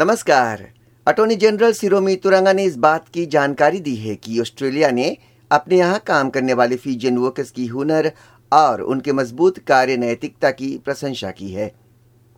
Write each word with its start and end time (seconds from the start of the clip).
नमस्कार। 0.00 0.60
Attorney 1.06 1.34
general 1.36 1.72
सिरोमी 1.72 2.14
तुरंगा 2.16 2.52
ने 2.52 2.62
इस 2.64 2.76
बात 2.76 3.08
की 3.08 3.24
जानकारी 3.26 3.80
दी 3.80 3.94
है 3.96 4.14
कि 4.16 4.38
ऑस्ट्रेलिया 4.40 4.90
ने 4.90 5.16
अपने 5.50 5.78
यहाँ 5.78 5.98
काम 6.06 6.30
करने 6.30 6.52
वाले 6.54 6.76
फीजियन 6.76 7.18
वर्कर्स 7.18 7.50
की 7.50 7.66
हुनर 7.66 8.10
और 8.52 8.80
उनके 8.82 9.12
मज़बूत 9.12 9.58
कार्य 9.68 9.96
नैतिकता 9.96 10.50
की 10.50 10.68
प्रशंसा 10.84 11.30
की 11.30 11.50
है। 11.50 11.70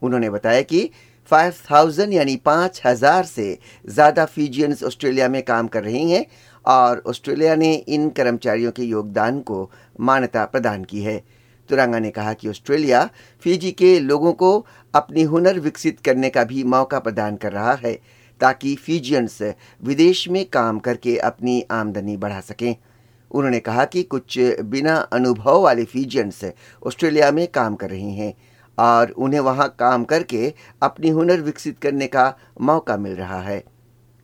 उन्होंने 0.02 0.30
बताया 0.30 0.62
कि 0.62 0.90
5000 1.30 2.12
यानी 2.12 2.34
पाँच 2.44 2.80
हज़ार 2.86 3.24
से 3.24 3.46
ज़्यादा 3.84 4.24
फीजियंस 4.26 4.82
ऑस्ट्रेलिया 4.82 5.28
में 5.28 5.42
काम 5.42 5.68
कर 5.68 5.84
रही 5.84 6.10
हैं 6.10 6.24
और 6.64 7.02
ऑस्ट्रेलिया 7.06 7.54
ने 7.56 7.72
इन 7.74 8.08
कर्मचारियों 8.10 8.72
के 8.72 8.82
योगदान 8.84 9.40
को 9.42 9.70
मान्यता 10.00 10.44
प्रदान 10.46 10.84
की 10.84 11.02
है। 11.02 11.16
तुरंगा 11.72 11.98
ने 11.98 12.10
कहा 12.10 12.32
कि 12.32 12.48
ऑस्ट्रेलिया 12.48 13.08
फीजी 13.42 13.70
के 13.72 13.98
लोगों 14.00 14.32
को 14.32 14.66
अपनी 14.94 15.22
हुनर 15.22 15.58
विकसित 15.58 16.00
करने 16.00 16.30
का 16.30 16.44
भी 16.44 16.64
मौका 16.64 16.98
प्रदान 16.98 17.36
कर 17.36 17.52
रहा 17.52 17.72
है, 17.74 17.94
ताकि 18.40 18.74
फीजियंस 18.76 19.38
विदेश 19.82 20.28
में 20.28 20.44
काम 20.44 20.78
करके 20.78 21.16
अपनी 21.16 21.60
आमदनी 21.70 22.16
बढ़ा 22.16 22.40
सकें। 22.40 22.74
उन्होंने 23.30 23.60
कहा 23.60 23.84
कि 23.84 24.02
कुछ 24.02 24.38
बिना 24.64 24.96
अनुभव 25.12 25.60
वाले 25.60 25.84
फीजियंस 25.84 26.44
ऑस्ट्रेलिया 26.86 27.30
में 27.32 27.46
काम 27.48 27.74
कर 27.74 27.90
रही 27.90 28.14
हैं 28.14 28.32
और 28.78 29.10
उन्हें 29.10 29.40
वहाँ 29.40 29.68
काम 29.78 30.04
करके 30.04 30.52
अपनी 30.82 31.08
हुनर 31.08 31.40
विकसित 31.40 31.78
करने 31.78 32.06
का 32.06 32.34
मौका 32.60 32.96
मिल 32.96 33.12
रहा 33.12 33.40
है। 33.40 33.62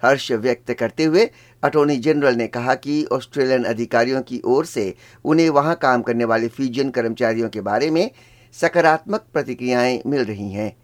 हर्ष 0.02 0.32
व्यक्त 0.32 0.72
करते 0.72 1.04
हुए 1.04 1.30
अटॉर्नी 1.62 1.96
जनरल 1.96 2.34
ने 2.34 2.46
कहा 2.46 2.74
कि 2.74 3.04
ऑस्ट्रेलियन 3.04 3.64
अधिकारियों 3.64 4.22
की 4.22 4.40
ओर 4.44 4.66
से 4.66 4.94
उन्हें 5.24 5.50
वहाँ 5.50 5.74
काम 5.74 6.02
करने 6.02 6.24
वाले 6.24 6.48
फीजियन 6.48 6.90
कर्मचारियों 6.90 7.48
के 7.48 7.60
बारे 7.60 7.90
में 7.90 8.10
सकारात्मक 8.52 9.26
प्रतिक्रियाएँ 9.32 10.02
मिल 10.06 10.24
रही 10.24 10.50
हैं। 10.52 10.76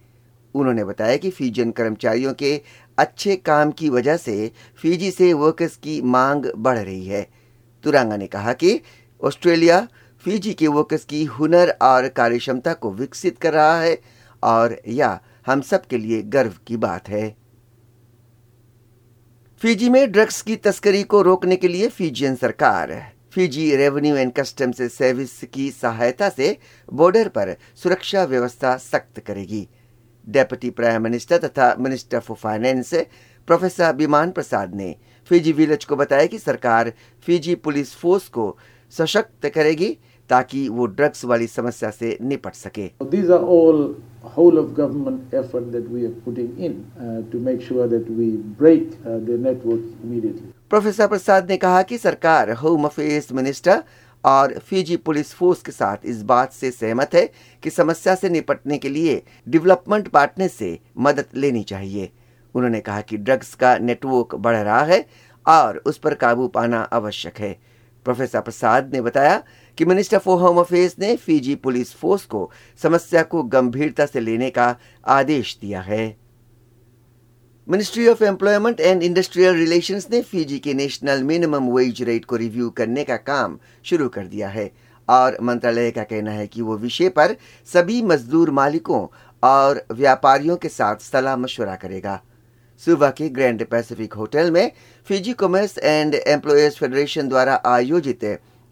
उन्होंने 0.54 0.84
बताया 0.84 1.16
कि 1.16 1.30
फीजियन 1.30 1.70
कर्मचारियों 1.70 2.32
के 2.34 2.60
अच्छे 2.98 3.36
काम 3.36 3.70
की 3.70 3.88
वजह 3.88 4.16
से 4.16 4.50
फीजी 4.76 5.10
से 5.10 5.32
वर्कर्स 5.32 5.76
की 5.76 6.02
मांग 6.02 6.46
बढ़ 6.56 6.78
रही 6.78 7.06
है। 7.06 7.26
तुरंगा 7.84 8.16
ने 8.16 8.26
कहा 8.26 8.52
कि 8.52 8.80
ऑस्ट्रेलिया 9.24 9.88
फीजी 10.24 10.52
के 10.52 10.66
वर्कर्स 10.66 11.04
की 11.04 11.24
हुनर 11.24 11.76
और 11.82 12.08
कार्यक्षमता 12.08 12.72
को 12.72 12.92
विकसित 12.92 13.38
कर 13.38 13.52
रहा 13.52 13.80
है 13.80 13.98
और 14.42 14.80
यह 14.88 15.18
हम 15.46 15.60
सब 15.60 15.86
के 15.86 15.98
लिए 15.98 16.22
गर्व 16.22 16.52
की 16.66 16.76
बात 16.76 17.08
है। 17.08 17.43
फीजी 19.64 19.88
में 19.88 20.10
ड्रग्स 20.12 20.40
की 20.42 20.54
तस्करी 20.56 21.02
को 21.02 21.20
रोकने 21.22 21.56
के 21.56 21.68
लिए 21.68 21.86
फीजियन 21.88 22.34
सरकार, 22.36 22.90
Fiji 23.32 23.76
revenue 23.76 24.16
and 24.16 24.32
customs 24.32 24.82
service 24.92 25.32
की 25.54 25.70
सहायता 25.70 26.28
से 26.28 26.56
बॉर्डर 26.88 27.28
पर 27.28 27.54
सुरक्षा 27.82 28.24
व्यवस्था 28.24 28.76
सख्त 28.76 29.20
करेगी। 29.20 29.66
डेप्यूटी 30.26 30.70
प्राइम 30.70 31.02
मिनिस्टर 31.02 31.38
तथा 31.38 31.74
minister 31.80 32.20
for 32.20 32.36
finance 32.36 32.92
professor 33.48 33.94
Biman 33.94 34.30
Prasad 34.30 34.74
ने 34.74 34.94
फीजी 35.30 35.52
विलेज 35.52 35.84
को 35.84 35.96
बताया 35.96 36.26
कि 36.26 36.38
सरकार 36.38 36.92
फीजी 37.26 37.54
पुलिस 37.54 37.94
फोर्स 37.94 38.28
को 38.28 38.56
सशक्त 38.92 39.48
करेगी 39.54 39.96
ताकि 40.30 40.68
वो 40.68 40.86
ड्रग्स 40.86 41.24
वाली 41.24 41.46
समस्या 41.46 41.90
से 41.90 42.16
निपट 42.22 42.54
सके। 42.54 42.90
These 43.10 43.30
are 43.30 43.44
all 43.56 43.80
whole 44.36 44.58
of 44.58 44.68
government 44.76 45.34
effort 45.34 45.66
that 45.72 45.88
we 45.94 46.04
are 46.06 46.14
putting 46.26 46.52
in 46.58 46.76
uh, 46.98 47.22
to 47.32 47.40
make 47.48 47.60
sure 47.62 47.86
that 47.88 48.06
we 48.18 48.28
break 48.60 48.94
uh, 49.04 49.18
the 49.28 49.36
network 49.48 49.82
immediately. 50.02 50.52
Professor 50.70 51.06
Prasad 51.06 51.50
ने 51.50 51.56
कहा 51.56 51.82
कि 51.82 51.98
सरकार 51.98 52.50
होम 52.62 52.84
अफेयर्स 52.84 53.32
मिनिस्टर 53.32 53.82
और 54.24 54.52
फीजी 54.58 54.96
पुलिस 55.06 55.32
फोर्स 55.34 55.62
के 55.62 55.72
साथ 55.72 56.06
इस 56.06 56.22
बात 56.22 56.52
से 56.52 56.70
सहमत 56.70 57.14
है 57.14 57.28
कि 57.62 57.70
समस्या 57.70 58.14
से 58.14 58.28
निपटने 58.28 58.78
के 58.78 58.88
लिए 58.88 59.22
डेवलपमेंट 59.48 60.08
पार्टनर 60.08 60.48
से 60.48 60.78
मदद 60.98 61.36
लेनी 61.36 61.62
चाहिए। 61.62 62.10
उन्होंने 62.54 62.80
कहा 62.80 63.00
कि 63.00 63.16
ड्रग्स 63.16 63.54
का 63.54 63.76
नेटवर्क 63.78 64.34
बढ़ 64.34 64.56
रहा 64.56 64.82
है 64.84 65.04
और 65.46 65.82
उस 65.86 65.98
पर 65.98 66.14
काबू 66.14 66.48
पाना 66.48 66.80
आवश्यक 66.92 67.38
है। 67.38 67.52
प्रोफेसर 68.06 68.40
प्रसाद 68.40 68.90
ने 68.94 69.00
बताया 69.00 69.42
कि 69.78 69.84
मिनिस्टर 69.84 70.18
फॉर 70.18 70.40
होम 70.40 70.58
अफेयर्स 70.60 70.96
ने 70.98 71.14
फीजी 71.16 71.54
पुलिस 71.54 71.94
फोर्स 71.94 72.24
को 72.24 72.50
समस्या 72.82 73.22
को 73.22 73.42
गंभीरता 73.42 74.06
से 74.06 74.20
लेने 74.20 74.50
का 74.50 74.76
आदेश 75.06 75.56
दिया 75.60 75.80
है। 75.80 76.16
Ministry 77.68 78.06
of 78.08 78.22
employment 78.24 78.80
and 78.80 79.02
industrial 79.02 79.54
relations 79.54 80.08
ने 80.10 80.20
फीजी 80.22 80.58
के 80.58 80.74
नेशनल 80.74 81.22
मिनिमम 81.22 81.70
वेज 81.70 82.02
रेट 82.02 82.24
को 82.24 82.36
रिव्यू 82.36 82.70
करने 82.70 83.04
का 83.04 83.16
काम 83.16 83.58
शुरू 83.84 84.08
कर 84.08 84.26
दिया 84.26 84.48
है 84.48 84.70
और 85.08 85.36
मंत्रालय 85.42 85.90
का 85.90 86.02
कहना 86.02 86.30
है 86.30 86.46
कि 86.46 86.62
वो 86.62 86.76
विषय 86.76 87.08
पर 87.08 87.36
सभी 87.72 88.00
मजदूर 88.02 88.50
मालिकों 88.50 89.06
और 89.42 89.84
व्यापारियों 89.92 90.56
के 90.56 90.68
साथ 90.68 90.96
सलाह 90.96 91.36
मशवरा 91.36 91.74
करेगा। 91.76 92.20
सुबह 92.82 93.10
के 93.10 93.28
ग्रैंड 93.28 93.64
पैसिफिक 93.66 94.12
होटल 94.12 94.50
में 94.50 94.70
Fiji 95.06 95.32
Commerce 95.32 95.78
and 95.78 96.14
Employers 96.14 96.76
Federation 96.76 97.28
द्वारा 97.28 97.60
आयोजित 97.66 98.24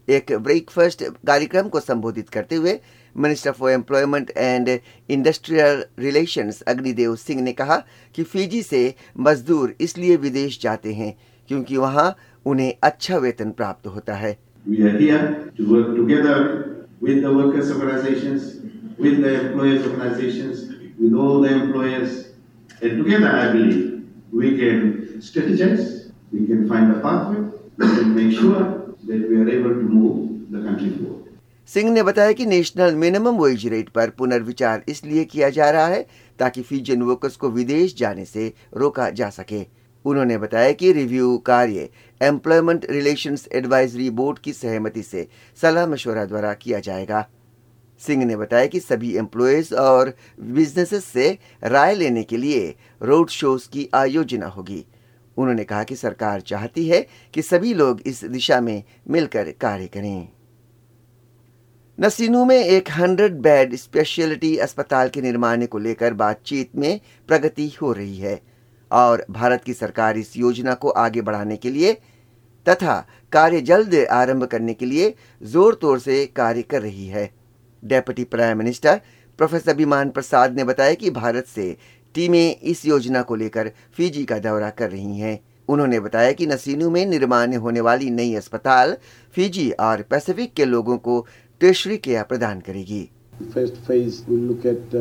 एक 0.09 0.31
ब्रेकफास्ट 0.33 1.03
कार्यक्रम 1.03 1.67
को 1.67 1.79
संबोधित 1.79 2.29
करते 2.29 2.55
हुए 2.55 2.79
minister 3.17 3.51
for 3.51 3.71
employment 3.71 4.31
and 4.37 4.79
industrial 5.09 5.83
relations 5.99 6.61
Agni Deo 6.61 7.15
Singh 7.15 7.41
ने 7.41 7.53
कहा 7.53 7.77
कि 8.15 8.23
फिजी 8.23 8.61
से 8.61 8.95
मजदूर 9.19 9.75
इसलिए 9.81 10.15
विदेश 10.15 10.61
जाते 10.61 10.93
हैं 10.93 11.15
क्योंकि 11.47 11.77
वहाँ 11.77 12.15
उन्हें 12.45 12.73
अच्छा 12.83 13.17
वेतन 13.17 13.51
प्राप्त 13.51 13.87
होता 13.87 14.15
है। 14.15 14.37
सिंह 31.69 31.91
ने 31.91 32.03
बताया 32.03 32.31
कि 32.31 32.45
नेशनल 32.45 32.95
मिनिमम 32.95 33.37
वेज 33.37 33.65
रेट 33.67 33.89
पर 33.89 34.09
पुनर्विचार 34.09 34.83
इसलिए 34.89 35.23
किया 35.25 35.49
जा 35.49 35.69
रहा 35.69 35.87
है 35.87 36.05
ताकि 36.39 36.61
फीजियन 36.61 37.01
वर्कर्स 37.01 37.35
को 37.35 37.49
विदेश 37.49 37.95
जाने 37.95 38.25
से 38.25 38.53
रोका 38.77 39.09
जा 39.09 39.29
सके। 39.29 39.65
उन्होंने 40.05 40.37
बताया 40.37 40.71
कि 40.71 40.91
रिव्यू 40.91 41.37
कार्य 41.37 41.89
एम्प्लॉयमेंट 42.21 42.85
रिलेशंस 42.89 43.47
एडवाइजरी 43.53 44.09
बोर्ड 44.09 44.39
की 44.39 44.53
सहमति 44.53 45.03
से 45.03 45.27
सलाह 45.61 45.87
मशवरा 45.87 46.25
द्वारा 46.25 46.53
किया 46.53 46.79
जाएगा। 46.79 47.27
सिंह 48.01 48.25
ने 48.25 48.35
बताया 48.35 48.65
कि 48.65 48.79
सभी 48.79 49.17
एम्प्लॉयज़ 49.17 49.75
और 49.75 50.13
बिजनेसेस 50.41 51.05
से 51.05 51.37
राय 51.63 51.95
लेने 51.95 52.23
के 52.23 52.37
लिए 52.37 52.75
रोड 53.01 53.29
शोज़ 53.29 53.69
की 53.69 53.89
आयोजना 53.93 54.47
होगी। 54.47 54.85
उन्होंने 55.37 55.63
कहा 55.63 55.83
कि 55.83 55.95
सरकार 55.95 56.41
चाहती 56.41 56.87
है 56.87 57.05
कि 57.33 57.41
सभी 57.41 57.73
लोग 57.73 58.01
इस 58.05 58.23
दिशा 58.25 58.59
में 58.61 58.83
मिलकर 59.09 59.51
कार्य 59.61 59.87
करें। 59.87 60.27
नसीनू 61.97 62.43
में 62.45 62.57
एक 62.57 62.89
हंड्रेड 62.91 63.33
बेड 63.41 63.75
स्पेशलिटी 63.75 64.55
अस्पताल 64.57 65.09
के 65.09 65.21
निर्माण 65.21 65.65
को 65.65 65.77
लेकर 65.77 66.13
बातचीत 66.13 66.75
में 66.75 66.99
प्रगति 67.29 67.67
हो 67.81 67.91
रही 67.91 68.17
है 68.17 68.39
और 68.91 69.25
भारत 69.31 69.63
की 69.63 69.73
सरकार 69.73 70.17
इस 70.17 70.35
योजना 70.37 70.73
को 70.73 70.89
आगे 70.89 71.21
बढ़ाने 71.21 71.57
के 71.57 71.69
लिए 71.69 71.93
तथा 72.65 72.95
कार्य 73.31 73.61
जल्द 73.61 73.95
आरंभ 74.11 74.43
करने 74.45 74.73
के 74.73 74.85
लिए 74.85 75.13
ज़ोर 75.41 75.75
तोर 75.75 75.99
से 75.99 76.25
कार्य 76.25 76.61
कर 76.61 76.81
रही 76.81 77.07
है। 77.07 77.29
Deputy 77.83 78.23
prime 78.23 78.57
minister 78.57 79.01
professor 79.39 79.75
Biman 79.75 80.09
Prasad 80.09 80.55
ने 80.55 80.63
बताया 80.63 80.93
कि 80.93 81.09
भारत 81.09 81.45
से 81.45 81.75
टीमें 82.15 82.55
इस 82.55 82.85
योजना 82.85 83.21
को 83.21 83.35
लेकर 83.35 83.71
फिजी 83.97 84.23
का 84.25 84.39
दौरा 84.39 84.69
कर 84.71 84.89
रही 84.91 85.17
हैं। 85.17 85.39
उन्होंने 85.69 85.99
बताया 85.99 86.31
कि 86.31 86.45
नसीनू 86.45 86.89
में 86.89 87.05
निर्माण 87.05 87.55
होने 87.55 87.81
वाली 87.81 88.09
नई 88.11 88.33
अस्पताल 88.35 88.95
फिजी 89.35 89.69
और 89.81 90.01
पैसिफिक 90.09 90.53
के 90.53 90.65
लोगों 90.65 90.97
को 90.99 91.25
टेस्टरी 91.61 91.97
केयर 91.97 92.23
प्रदान 92.23 92.59
करेगी। 92.61 93.09
First 93.43 93.75
phase 93.85 94.19
look 94.31 94.65
at 94.65 94.95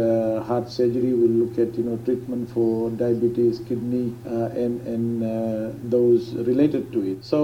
heart 0.48 0.68
surgery 0.68 1.12
will 1.12 1.32
look 1.38 1.58
at 1.60 1.78
you 1.78 1.84
know 1.84 1.96
treatment 2.04 2.46
for 2.48 2.90
diabetes 2.98 3.62
kidney 3.64 4.04
and 4.56 4.78
and 4.86 5.22
those 5.90 6.32
related 6.46 6.90
to 6.92 7.02
it 7.10 7.22
so 7.24 7.42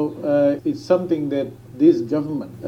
it's 0.66 0.86
something 0.88 1.28
that 1.30 1.52
this 1.78 2.00
government 2.02 2.64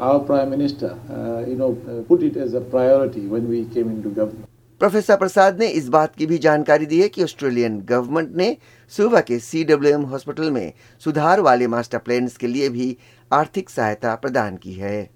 our 0.00 0.24
prime 0.26 0.50
minister 0.50 1.46
you 1.50 1.56
know 1.58 1.70
put 2.08 2.22
it 2.22 2.36
as 2.36 2.54
a 2.54 2.60
priority 2.70 3.26
when 3.28 3.46
we 3.46 3.64
came 3.74 3.90
into 3.90 4.10
government 4.10 4.54
professor 4.80 5.16
Prasad 5.16 5.60
ने 5.60 5.66
इस 5.68 5.88
बात 5.88 6.14
की 6.16 6.26
भी 6.26 6.38
जानकारी 6.38 6.86
दी 6.86 7.00
है 7.02 7.08
कि 7.08 7.22
Australian 7.22 7.78
government 7.80 8.36
ने 8.36 8.56
सुबह 8.92 9.20
के 9.20 9.38
सी 9.38 9.62
हॉस्पिटल 9.62 10.50
में 10.50 10.72
सुधार 10.98 11.40
वाले 11.40 11.66
मास्टर 11.66 11.98
प्लान्स 11.98 12.36
के 12.36 12.46
लिए 12.46 12.68
भी 12.68 12.96
आर्थिक 13.32 13.70
सहायता 13.70 14.14
प्रदान 14.14 14.56
की 14.56 14.72
है। 14.72 15.10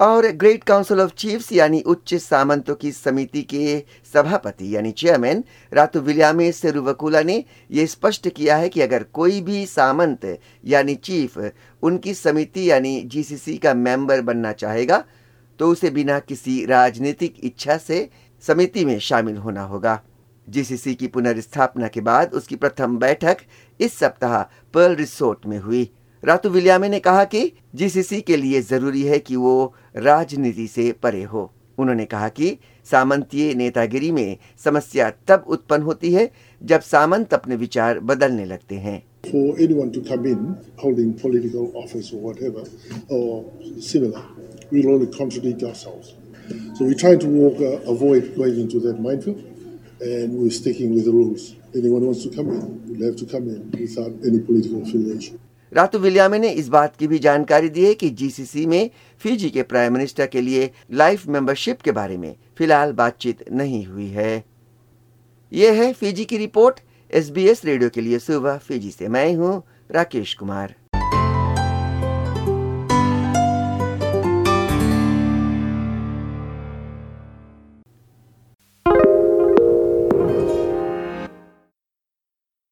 और 0.00 0.26
ग्रेट 0.26 0.64
काउंसिल 0.64 1.00
ऑफ़ 1.00 1.12
चीफ्स 1.14 1.52
यानी 1.52 1.80
उच्च 1.80 2.14
सामंतों 2.14 2.74
की 2.74 2.92
समिति 2.92 3.42
के 3.42 3.82
सभापति 4.14 4.74
यानी 4.76 4.92
चेयरमैन 4.92 5.44
रातु 5.72 6.00
विलियामे 6.00 6.50
सेरुवकुला 6.52 7.22
ने 7.22 7.44
यह 7.70 7.86
स्पष्ट 7.86 8.28
किया 8.28 8.56
है 8.56 8.68
कि 8.68 8.80
अगर 8.80 9.02
कोई 9.02 9.40
भी 9.40 9.64
सामंत 9.66 10.38
यानी 10.64 10.94
चीफ 10.94 11.38
उनकी 11.82 12.14
समिति 12.14 12.70
यानी 12.70 13.00
जीसीसी 13.02 13.56
का 13.58 13.74
मेंबर 13.74 14.20
बनना 14.20 14.52
चाहेगा 14.52 15.04
तो 15.58 15.68
उसे 15.68 15.90
बिना 15.90 16.18
किसी 16.18 16.64
राजनीतिक 16.66 17.34
इच्छा 17.44 17.76
से 17.76 18.08
समिति 18.46 18.84
में 18.84 18.98
शामिल 18.98 19.36
होना 19.36 19.62
होगा। 19.62 20.00
जीसीसी 20.48 20.94
की 20.94 21.06
पुनर्स्थापना 21.06 21.88
के 21.88 22.00
बाद 22.00 22.32
उसकी 22.34 22.56
प्रथम 22.56 22.96
बैठक 22.98 23.36
इस 23.80 23.98
सप्ताह 23.98 24.42
पर्ल 24.74 24.94
रिसोर्ट 24.94 25.46
में 25.46 25.58
हुई। 25.58 25.90
रातु 26.24 26.50
विलियामे 26.50 26.88
ने 26.88 27.00
कहा 27.00 27.24
कि 27.24 27.52
जीसीसी 27.74 28.20
के 28.20 28.36
लिए 28.36 28.60
ज़रूरी 28.62 29.02
है 29.02 29.18
कि 29.18 29.36
वो 29.36 29.74
राजनीति 29.96 30.66
से 30.66 30.92
परे 31.02 31.22
हो। 31.22 31.50
उन्होंने 31.78 32.04
कहा 32.04 32.28
कि 32.28 32.58
सामंतीय 32.90 33.54
नेतागिरी 33.54 34.10
में 34.10 34.36
समस्या 34.64 35.10
तब 35.28 35.44
उत्पन्न 35.48 35.82
होती 35.82 36.12
है 36.12 36.30
जब 36.62 36.80
सामंत 36.80 37.34
अपने 37.34 37.56
विचार 37.56 38.00
बदलने 38.00 38.44
लगते 38.44 38.74
हैं। 38.74 39.02
For 39.24 39.44
anyone 39.58 39.90
to 39.92 40.02
come 40.10 40.26
in 40.26 40.42
holding 40.82 41.14
political 41.22 41.70
office 41.82 42.12
or 42.12 42.20
whatever 42.20 42.64
or 43.10 43.44
similar, 43.80 44.22
we'll 44.72 44.90
only 44.94 45.08
contradict 45.18 45.62
ourselves. 45.62 46.23
So 46.74 46.84
we're 46.84 46.94
trying 46.94 47.20
to 47.20 47.26
walk, 47.28 47.60
uh, 47.60 47.90
avoid 47.90 48.36
going 48.36 48.58
into 48.60 48.80
that 48.80 49.00
minefield, 49.00 49.42
and 50.02 50.34
we're 50.34 50.50
sticking 50.50 50.94
with 50.94 51.04
the 51.04 51.12
rules. 51.12 51.54
Anyone 51.74 52.04
wants 52.06 52.22
to 52.24 52.30
come 52.30 52.48
in, 52.50 52.62
will 52.88 53.06
have 53.06 53.16
to 53.16 53.26
come 53.26 53.48
in 53.48 53.70
without 53.70 54.12
any 54.24 54.40
political 54.40 54.82
affiliation. 54.82 55.38
रातु 55.72 55.98
विलियामे 55.98 56.38
ने 56.38 56.50
इस 56.50 56.68
बात 56.68 56.96
की 56.96 57.06
भी 57.06 57.18
जानकारी 57.18 57.68
दी 57.68 57.84
है 57.84 57.94
कि 57.94 58.10
GCC 58.18 58.66
में 58.66 58.90
Fiji 59.20 59.48
के 59.50 59.62
प्राइम 59.62 59.92
मिनिस्टर 59.92 60.26
के 60.26 60.40
लिए 60.40 60.70
लाइफ 60.92 61.26
मेंबरशिप 61.26 61.80
के 61.82 61.92
बारे 61.92 62.16
में 62.16 62.34
फ़िलहाल 62.58 62.92
बातचीत 63.00 63.42
नहीं 63.52 63.84
हुई 63.86 64.06
है 64.08 64.44
यह 65.52 65.82
है 65.82 65.92
फिजी 65.92 66.24
की 66.24 66.36
रिपोर्ट 66.38 66.80
एसबीएस 67.10 67.64
रेडियो 67.64 67.90
के 67.94 68.00
लिए 68.00 68.18
सुबह 68.18 68.56
फिजी 68.68 68.90
से 68.90 69.08
मैं 69.08 69.34
हूँ 69.36 69.62
राकेश 69.92 70.34
कुमार 70.34 70.74